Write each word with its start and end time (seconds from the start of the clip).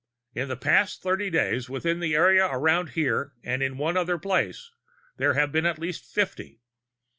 In 0.33 0.47
the 0.47 0.57
past 0.57 1.03
thirty 1.03 1.29
days, 1.29 1.69
within 1.69 1.99
the 1.99 2.15
area 2.15 2.47
around 2.47 2.89
here 2.97 3.33
and 3.43 3.61
in 3.61 3.77
one 3.77 3.95
other 3.95 4.17
place, 4.17 4.71
there 5.17 5.35
have 5.35 5.51
been 5.51 5.67
at 5.67 5.77
least 5.77 6.05
fifty. 6.11 6.59